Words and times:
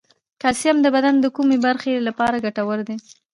کلسیم 0.41 0.77
د 0.81 0.87
بدن 0.95 1.15
د 1.19 1.25
کومې 1.35 1.57
برخې 1.65 1.93
لپاره 2.07 2.41
ګټور 2.45 2.79
دی 2.87 2.97